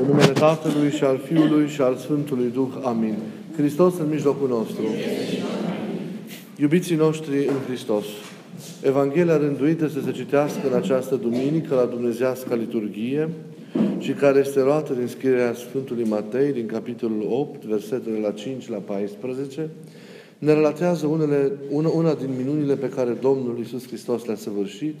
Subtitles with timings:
[0.00, 2.68] În numele Tatălui și al Fiului și al Sfântului Duh.
[2.82, 3.14] Amin.
[3.56, 4.82] Hristos în mijlocul nostru.
[6.56, 8.04] Iubiții noștri în Hristos,
[8.82, 13.28] Evanghelia rânduită să se citească în această duminică la Dumnezească liturghie
[13.98, 18.78] și care este luată din scrierea Sfântului Matei, din capitolul 8, versetele la 5 la
[18.78, 19.68] 14,
[20.38, 24.94] ne relatează unele, una, una din minunile pe care Domnul Iisus Hristos le-a săvârșit,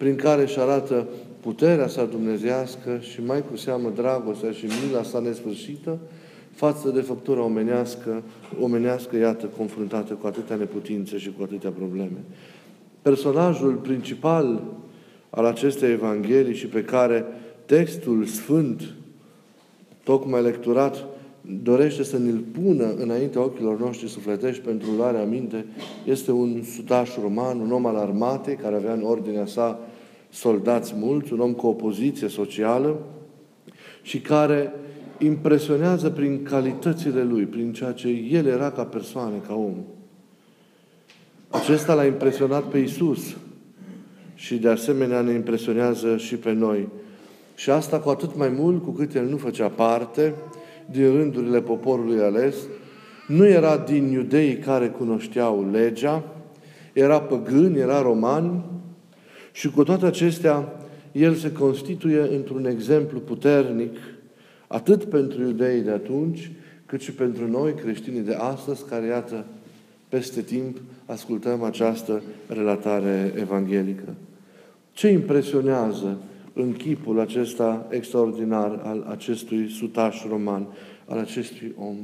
[0.00, 1.06] prin care își arată
[1.40, 5.98] puterea sa dumnezească și mai cu seamă dragostea și mila sa nesfârșită
[6.54, 8.22] față de făptura omenească,
[8.60, 12.24] omenească, iată, confruntată cu atâtea neputințe și cu atâtea probleme.
[13.02, 14.62] Personajul principal
[15.30, 17.24] al acestei Evanghelii și pe care
[17.66, 18.82] textul sfânt,
[20.04, 21.04] tocmai lecturat,
[21.62, 25.64] dorește să ne-l pună înaintea ochilor noștri sufletești pentru luarea minte,
[26.04, 29.80] este un sutaș roman, un om al armatei, care avea în ordinea sa
[30.30, 32.98] soldați mulți, un om cu o poziție socială
[34.02, 34.72] și care
[35.18, 39.74] impresionează prin calitățile lui, prin ceea ce el era ca persoană, ca om.
[41.50, 43.36] Acesta l-a impresionat pe Isus
[44.34, 46.88] și de asemenea ne impresionează și pe noi.
[47.54, 50.34] Și asta cu atât mai mult cu cât el nu făcea parte
[50.90, 52.54] din rândurile poporului ales,
[53.26, 56.22] nu era din iudeii care cunoșteau legea,
[56.92, 58.64] era păgân, era roman
[59.52, 60.72] și cu toate acestea
[61.12, 63.96] el se constituie într-un exemplu puternic
[64.66, 66.50] atât pentru iudeii de atunci,
[66.86, 69.44] cât și pentru noi, creștinii de astăzi, care, iată,
[70.08, 74.14] peste timp ascultăm această relatare evanghelică.
[74.92, 76.18] Ce impresionează
[76.52, 80.66] în chipul acesta extraordinar al acestui sutaș roman,
[81.06, 81.96] al acestui om?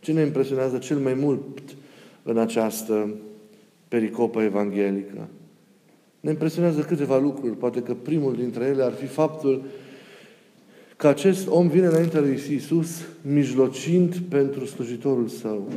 [0.00, 1.76] Ce ne impresionează cel mai mult
[2.22, 3.14] în această
[3.88, 5.28] pericopă evanghelică?
[6.24, 7.56] Ne impresionează câteva lucruri.
[7.56, 9.62] Poate că primul dintre ele ar fi faptul
[10.96, 15.68] că acest om vine înaintea lui Iisus mijlocind pentru slujitorul său.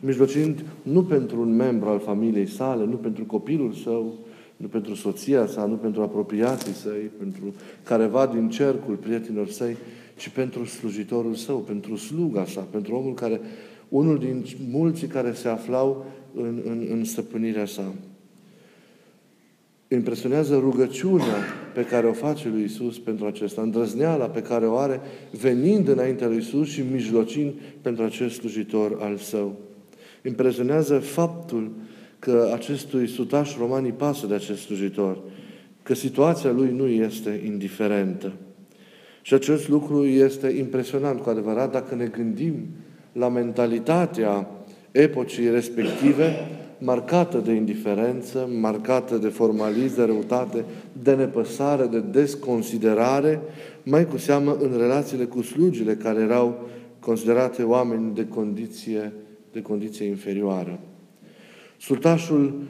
[0.00, 4.14] Mijlocind nu pentru un membru al familiei sale, nu pentru copilul său,
[4.56, 9.76] nu pentru soția sa, nu pentru apropiații săi, pentru careva din cercul prietenilor săi,
[10.16, 13.40] ci pentru slujitorul său, pentru sluga sa, pentru omul care,
[13.88, 16.04] unul din mulți care se aflau
[16.34, 17.92] în, în, în stăpânirea sa
[19.94, 21.36] impresionează rugăciunea
[21.74, 25.00] pe care o face lui Isus pentru acesta, îndrăzneala pe care o are
[25.40, 29.56] venind înaintea lui Isus și mijlocind pentru acest slujitor al său.
[30.24, 31.70] Impresionează faptul
[32.18, 35.18] că acestui sutaș roman îi pasă de acest slujitor,
[35.82, 38.32] că situația lui nu este indiferentă.
[39.22, 42.54] Și acest lucru este impresionant cu adevărat dacă ne gândim
[43.12, 44.50] la mentalitatea
[44.90, 46.34] epocii respective,
[46.84, 50.64] marcată de indiferență, marcată de formalism, de răutate,
[51.02, 53.40] de nepăsare, de desconsiderare,
[53.82, 56.68] mai cu seamă în relațiile cu slugile care erau
[57.00, 59.12] considerate oameni de condiție,
[59.52, 60.78] de condiție inferioară.
[61.80, 62.60] Sultașul,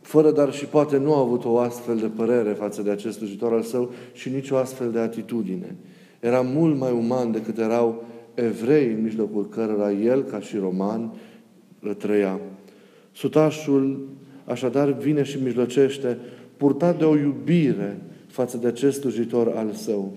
[0.00, 3.52] fără dar și poate, nu a avut o astfel de părere față de acest slujitor
[3.52, 5.76] al său și nici o astfel de atitudine.
[6.20, 8.04] Era mult mai uman decât erau
[8.34, 11.12] evrei în mijlocul cărora el, ca și roman,
[11.98, 12.40] trăia.
[13.16, 14.08] Sutașul
[14.44, 16.18] așadar vine și mijlocește,
[16.56, 20.12] purtat de o iubire față de acest slujitor al său.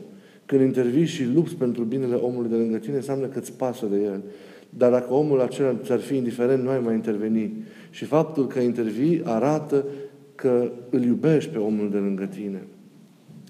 [0.46, 3.96] Când intervii și lupți pentru binele omului de lângă tine, înseamnă că îți pasă de
[3.96, 4.22] el.
[4.70, 7.54] Dar dacă omul acela ți-ar fi indiferent, nu ai mai interveni.
[7.90, 9.86] Și faptul că intervii arată
[10.36, 12.64] că îl iubești pe omul de lângă tine.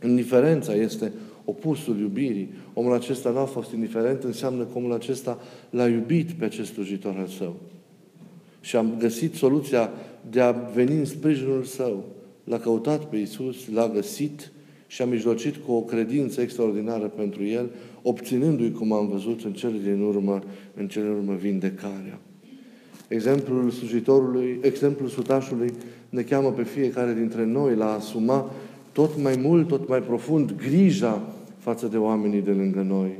[0.03, 1.11] Indiferența este
[1.45, 2.53] opusul iubirii.
[2.73, 5.39] Omul acesta nu a fost indiferent, înseamnă că omul acesta
[5.69, 7.55] l-a iubit pe acest slujitor al său
[8.61, 9.91] și am găsit soluția
[10.29, 12.03] de a veni în sprijinul său.
[12.43, 14.51] L-a căutat pe Iisus, l-a găsit
[14.87, 17.69] și a mijlocit cu o credință extraordinară pentru el,
[18.01, 20.39] obținându-i, cum am văzut în cele din urmă,
[20.75, 22.19] în cele din urmă vindecarea.
[23.07, 25.73] Exemplul slujitorului, exemplul sutașului
[26.09, 28.51] ne cheamă pe fiecare dintre noi la a asuma
[28.91, 33.19] tot mai mult, tot mai profund grija față de oamenii de lângă noi.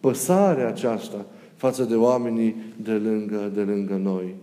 [0.00, 4.34] Păsarea aceasta față de oamenii de lângă, de lângă noi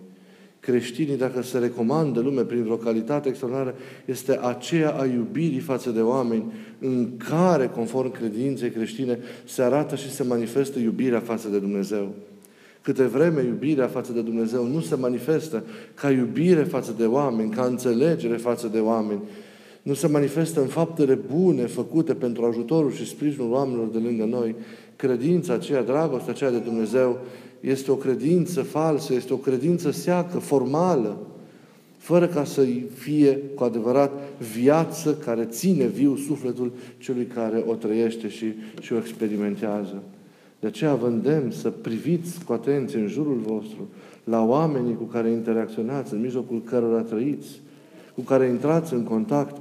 [0.66, 3.76] creștinii, dacă se recomandă lume prin vreo calitate extraordinară,
[4.06, 6.44] este aceea a iubirii față de oameni,
[6.80, 12.14] în care, conform credinței creștine, se arată și se manifestă iubirea față de Dumnezeu.
[12.82, 15.64] Câte vreme iubirea față de Dumnezeu nu se manifestă
[15.94, 19.22] ca iubire față de oameni, ca înțelegere față de oameni,
[19.82, 24.56] nu se manifestă în faptele bune făcute pentru ajutorul și sprijinul oamenilor de lângă noi,
[24.96, 27.20] credința aceea, dragostea aceea de Dumnezeu
[27.64, 31.18] este o credință falsă, este o credință seacă, formală,
[31.98, 34.12] fără ca să fie cu adevărat
[34.54, 38.46] viață care ține viu sufletul celui care o trăiește și,
[38.82, 40.04] și o experimentează.
[40.60, 43.88] De aceea vă îndemn să priviți cu atenție în jurul vostru
[44.24, 47.62] la oamenii cu care interacționați, în mijlocul cărora trăiți,
[48.16, 49.58] cu care intrați în contact,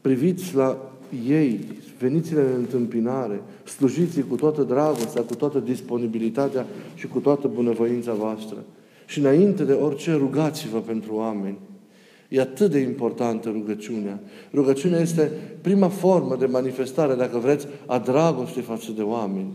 [0.00, 0.89] priviți la
[1.28, 1.60] ei,
[1.98, 8.56] veniți-le în întâmpinare, slujiți cu toată dragostea, cu toată disponibilitatea și cu toată bunăvoința voastră.
[9.06, 11.58] Și înainte de orice, rugați-vă pentru oameni.
[12.28, 14.20] E atât de importantă rugăciunea.
[14.54, 15.30] Rugăciunea este
[15.60, 19.52] prima formă de manifestare, dacă vreți, a dragostei față de oameni.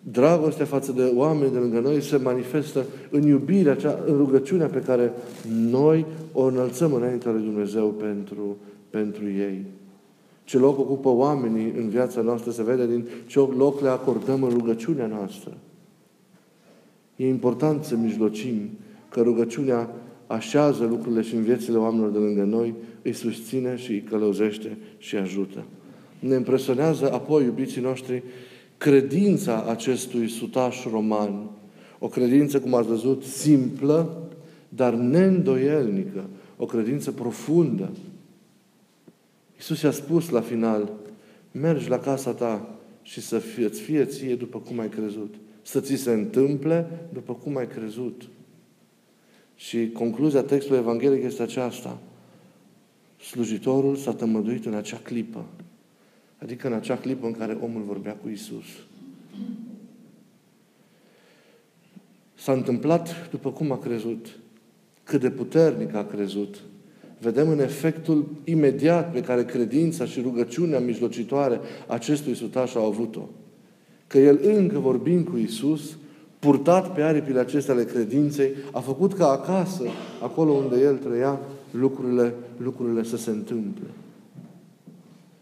[0.00, 4.78] Dragostea față de oameni de lângă noi se manifestă în iubirea, cea, în rugăciunea pe
[4.78, 5.12] care
[5.70, 8.56] noi o înălțăm înaintea lui Dumnezeu pentru,
[8.90, 9.64] pentru ei.
[10.48, 14.48] Ce loc ocupă oamenii în viața noastră se vede din ce loc le acordăm în
[14.48, 15.56] rugăciunea noastră.
[17.16, 18.70] E important să mijlocim
[19.08, 19.90] că rugăciunea
[20.26, 25.16] așează lucrurile și în viețile oamenilor de lângă noi, îi susține și îi călăuzește și
[25.16, 25.64] ajută.
[26.18, 28.22] Ne impresionează apoi, iubiții noștri,
[28.78, 31.50] credința acestui sutaș roman.
[31.98, 34.28] O credință, cum ați văzut, simplă,
[34.68, 36.24] dar neîndoielnică.
[36.56, 37.90] O credință profundă.
[39.58, 40.92] Iisus i-a spus la final,
[41.52, 45.34] mergi la casa ta și să fie, fie ție după cum ai crezut.
[45.62, 48.28] Să ți se întâmple după cum ai crezut.
[49.54, 51.98] Și concluzia textului evanghelic este aceasta.
[53.20, 55.44] Slujitorul s-a tămăduit în acea clipă.
[56.38, 58.66] Adică în acea clipă în care omul vorbea cu Isus.
[62.34, 64.38] S-a întâmplat după cum a crezut.
[65.04, 66.62] Cât de puternic a crezut.
[67.20, 73.28] Vedem în efectul imediat pe care credința și rugăciunea mijlocitoare acestui sutaș au avut-o.
[74.06, 75.96] Că el încă vorbind cu Isus,
[76.38, 79.82] purtat pe aripile acestea ale credinței, a făcut ca acasă,
[80.22, 83.86] acolo unde el trăia, lucrurile, lucrurile să se întâmple.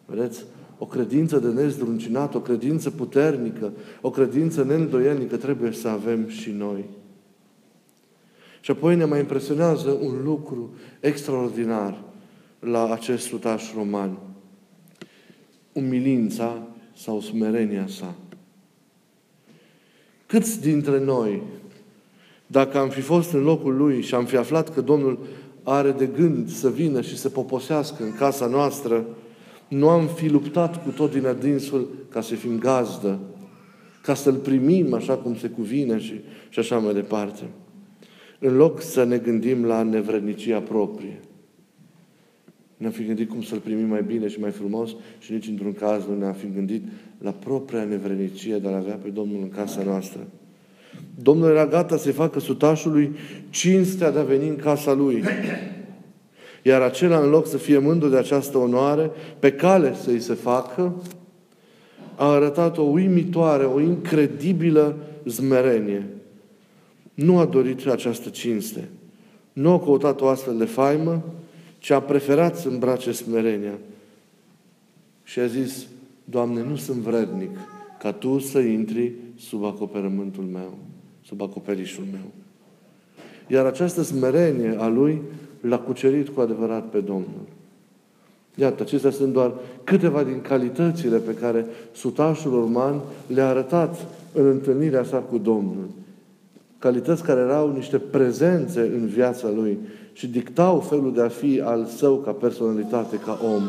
[0.07, 0.45] Vedeți?
[0.79, 6.85] O credință de nezdruncinat, o credință puternică, o credință neîndoielnică trebuie să avem și noi.
[8.67, 12.03] Și apoi ne mai impresionează un lucru extraordinar
[12.59, 14.19] la acest sutaș roman.
[15.73, 16.63] Umilința
[16.97, 18.15] sau smerenia sa.
[20.27, 21.43] Câți dintre noi,
[22.47, 25.19] dacă am fi fost în locul Lui și am fi aflat că Domnul
[25.63, 29.05] are de gând să vină și să poposească în casa noastră,
[29.69, 33.19] nu am fi luptat cu tot din adinsul ca să fim gazdă,
[34.03, 37.43] ca să-L primim așa cum se cuvine și, și așa mai departe.
[38.47, 41.21] În loc să ne gândim la nevrednicia proprie.
[42.77, 46.05] Ne-am fi gândit cum să-L primim mai bine și mai frumos și nici într-un caz
[46.07, 46.83] nu ne-am fi gândit
[47.19, 50.21] la propria nevrednicie de a avea pe Domnul în casa noastră.
[51.23, 53.17] Domnul era gata să-i facă sutașului
[53.51, 55.23] cinstea de a veni în casa lui.
[56.63, 61.03] Iar acela, în loc să fie mândru de această onoare, pe cale să-i se facă,
[62.17, 66.16] a arătat o uimitoare, o incredibilă zmerenie.
[67.17, 68.89] Nu a dorit această cinste.
[69.53, 71.23] Nu a căutat o astfel de faimă,
[71.79, 73.79] ci a preferat să îmbrace smerenia.
[75.23, 75.87] Și a zis,
[76.25, 77.51] Doamne, nu sunt vrednic
[77.99, 80.79] ca Tu să intri sub acoperământul meu,
[81.25, 82.31] sub acoperișul meu.
[83.47, 85.23] Iar această smerenie a Lui
[85.61, 87.47] l-a cucerit cu adevărat pe Domnul.
[88.55, 89.53] Iată, acestea sunt doar
[89.85, 95.89] câteva din calitățile pe care sutașul urman le-a arătat în întâlnirea sa cu Domnul.
[96.79, 99.79] Calități care erau niște prezențe în viața lui
[100.13, 103.63] și dictau felul de a fi al său ca personalitate, ca om.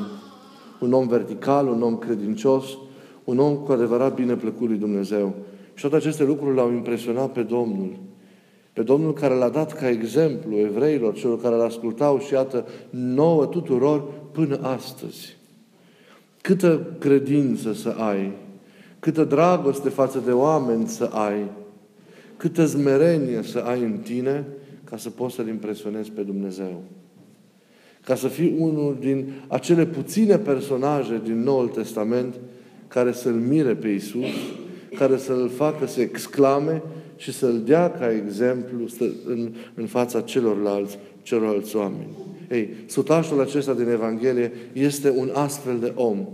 [0.80, 2.66] Un om vertical, un om credincios,
[3.24, 5.34] un om cu adevărat bine plăcut lui Dumnezeu.
[5.74, 7.96] Și toate aceste lucruri l-au impresionat pe Domnul.
[8.74, 13.46] Pe Domnul care l-a dat ca exemplu evreilor, celor care îl ascultau și iată nouă
[13.46, 15.38] tuturor până astăzi.
[16.42, 18.32] Câtă credință să ai,
[19.00, 21.52] câtă dragoste față de oameni să ai,
[22.38, 24.46] câtă zmerenie să ai în tine
[24.84, 26.84] ca să poți să-L impresionezi pe Dumnezeu.
[28.03, 32.36] Ca să fii unul din acele puține personaje din Noul Testament
[32.88, 34.29] care să-L mire pe Isus,
[34.98, 36.82] care să-L facă să exclame
[37.15, 38.86] și să-L dea ca exemplu
[39.25, 42.08] în, în fața celorlalți, celorlalți oameni.
[42.51, 46.27] Ei, sutașul acesta din Evanghelie este un astfel de om.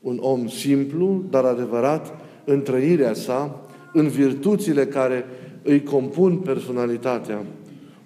[0.00, 2.14] Un om simplu, dar adevărat,
[2.44, 5.24] în trăirea sa, în virtuțile care
[5.62, 7.44] îi compun personalitatea.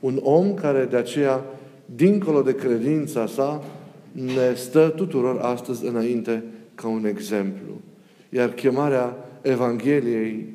[0.00, 1.44] Un om care de aceea,
[1.94, 3.64] dincolo de credința sa,
[4.12, 7.80] ne stă tuturor astăzi înainte ca un exemplu.
[8.30, 10.46] Iar chemarea Evangheliei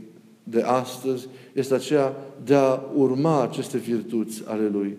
[0.44, 4.98] de astăzi este aceea de a urma aceste virtuți ale Lui.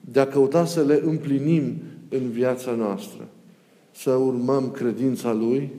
[0.00, 1.74] de a căuta să le împlinim
[2.08, 3.28] în viața noastră.
[3.90, 5.70] Să urmăm credința Lui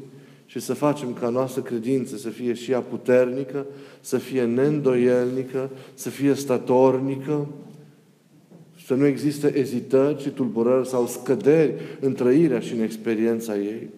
[0.53, 3.65] și să facem ca noastră credință să fie și ea puternică,
[4.01, 7.47] să fie neîndoielnică, să fie statornică,
[8.85, 13.89] să nu existe ezitări și tulburări sau scăderi în trăirea și în experiența ei.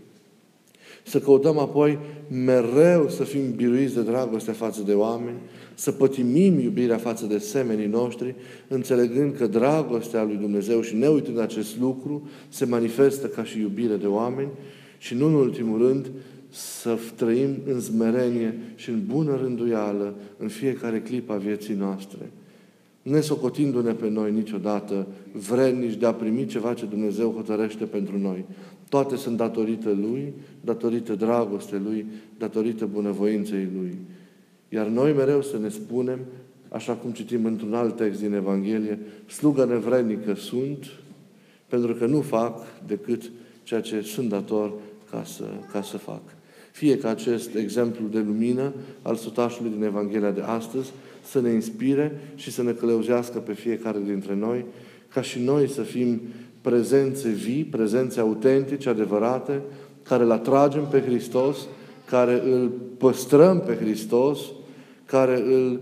[1.03, 1.99] Să căutăm apoi
[2.45, 5.37] mereu să fim biruiți de dragoste față de oameni,
[5.73, 8.35] să pătimim iubirea față de semenii noștri,
[8.67, 13.95] înțelegând că dragostea lui Dumnezeu și ne uitând acest lucru se manifestă ca și iubire
[13.95, 14.49] de oameni
[14.97, 16.11] și nu în ultimul rând
[16.55, 22.31] să trăim în smerenie și în bună rânduială în fiecare clipă a vieții noastre
[23.05, 28.45] nesocotindu-ne pe noi niciodată vrednici de a primi ceva ce Dumnezeu hotărăște pentru noi.
[28.89, 32.05] Toate sunt datorită Lui, datorită dragostei Lui,
[32.37, 33.97] datorită bunăvoinței Lui.
[34.69, 36.19] Iar noi mereu să ne spunem,
[36.69, 40.85] așa cum citim într-un alt text din Evanghelie, slugă nevrednică sunt,
[41.67, 43.31] pentru că nu fac decât
[43.63, 44.73] ceea ce sunt dator
[45.11, 46.21] ca să, ca să fac.
[46.75, 50.91] Fie ca acest exemplu de lumină al sutașului din Evanghelia de astăzi
[51.23, 54.65] să ne inspire și să ne călăuzească pe fiecare dintre noi,
[55.13, 56.21] ca și noi să fim
[56.61, 59.61] prezențe vii, prezențe autentice, adevărate,
[60.03, 61.57] care îl atragem pe Hristos,
[62.05, 64.39] care îl păstrăm pe Hristos,
[65.05, 65.79] care îl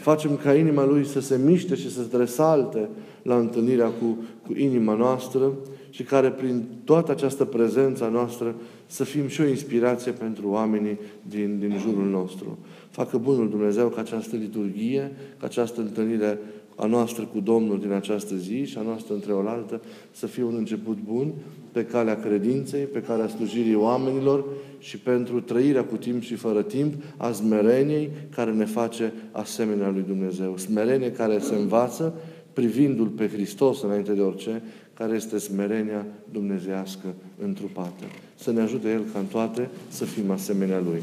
[0.00, 2.88] facem ca inima Lui să se miște și să se resalte
[3.22, 5.52] la întâlnirea cu, cu inima noastră
[5.90, 8.54] și care prin toată această prezență noastră
[8.86, 12.58] să fim și o inspirație pentru oamenii din, din jurul nostru.
[12.90, 16.38] Facă Bunul Dumnezeu ca această liturghie, ca această întâlnire
[16.80, 19.80] a noastră cu Domnul din această zi și a noastră între oaltă
[20.10, 21.32] să fie un început bun
[21.72, 24.44] pe calea credinței, pe calea slujirii oamenilor
[24.78, 30.04] și pentru trăirea cu timp și fără timp a smereniei care ne face asemenea lui
[30.06, 30.56] Dumnezeu.
[30.56, 32.14] Smerenie care se învață
[32.52, 34.62] privindu-L pe Hristos înainte de orice,
[34.98, 38.04] care este smerenia dumnezească întrupată.
[38.34, 41.02] Să ne ajute El ca în toate să fim asemenea Lui.